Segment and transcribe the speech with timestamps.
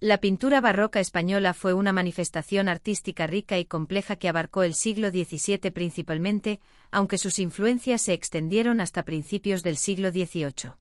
[0.00, 5.08] La pintura barroca española fue una manifestación artística rica y compleja que abarcó el siglo
[5.08, 10.72] XVII principalmente, aunque sus influencias se extendieron hasta principios del siglo XVIII.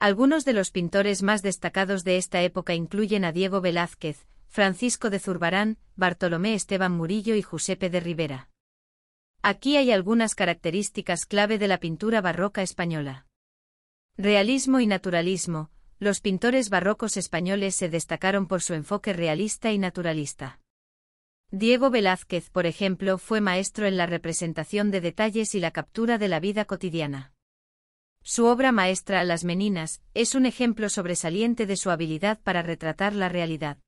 [0.00, 5.20] Algunos de los pintores más destacados de esta época incluyen a Diego Velázquez, Francisco de
[5.20, 8.50] Zurbarán, Bartolomé Esteban Murillo y Giuseppe de Rivera.
[9.40, 13.26] Aquí hay algunas características clave de la pintura barroca española.
[14.16, 20.60] Realismo y naturalismo, los pintores barrocos españoles se destacaron por su enfoque realista y naturalista.
[21.50, 26.28] Diego Velázquez, por ejemplo, fue maestro en la representación de detalles y la captura de
[26.28, 27.32] la vida cotidiana.
[28.22, 33.28] Su obra maestra Las Meninas es un ejemplo sobresaliente de su habilidad para retratar la
[33.28, 33.78] realidad.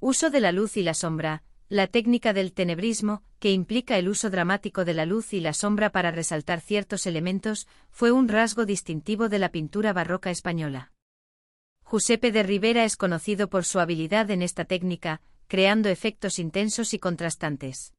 [0.00, 4.28] Uso de la luz y la sombra, la técnica del tenebrismo, que implica el uso
[4.28, 9.28] dramático de la luz y la sombra para resaltar ciertos elementos, fue un rasgo distintivo
[9.28, 10.93] de la pintura barroca española.
[11.94, 16.98] Giuseppe de Rivera es conocido por su habilidad en esta técnica, creando efectos intensos y
[16.98, 17.94] contrastantes.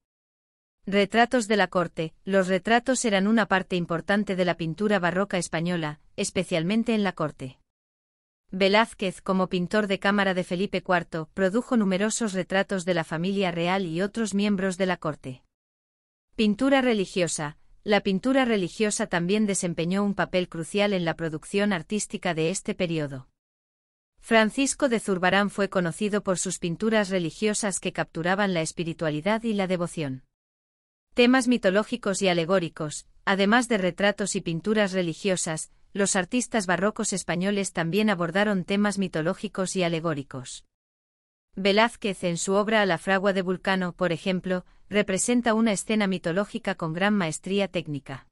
[0.85, 2.13] Retratos de la corte.
[2.25, 7.57] Los retratos eran una parte importante de la pintura barroca española, especialmente en la corte.
[8.51, 13.85] Velázquez, como pintor de cámara de Felipe IV, produjo numerosos retratos de la familia real
[13.85, 15.45] y otros miembros de la corte.
[16.35, 17.57] Pintura religiosa.
[17.85, 23.29] La pintura religiosa también desempeñó un papel crucial en la producción artística de este periodo.
[24.27, 29.67] Francisco de Zurbarán fue conocido por sus pinturas religiosas que capturaban la espiritualidad y la
[29.67, 30.23] devoción.
[31.13, 38.09] Temas mitológicos y alegóricos, además de retratos y pinturas religiosas, los artistas barrocos españoles también
[38.09, 40.65] abordaron temas mitológicos y alegóricos.
[41.55, 46.73] Velázquez en su obra A la fragua de Vulcano, por ejemplo, representa una escena mitológica
[46.73, 48.25] con gran maestría técnica.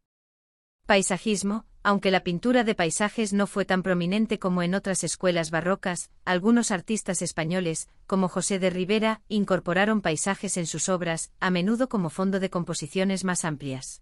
[0.85, 6.11] Paisajismo, aunque la pintura de paisajes no fue tan prominente como en otras escuelas barrocas,
[6.25, 12.09] algunos artistas españoles, como José de Rivera, incorporaron paisajes en sus obras, a menudo como
[12.09, 14.01] fondo de composiciones más amplias.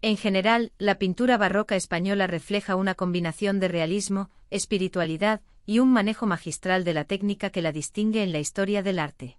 [0.00, 6.26] En general, la pintura barroca española refleja una combinación de realismo, espiritualidad y un manejo
[6.26, 9.38] magistral de la técnica que la distingue en la historia del arte.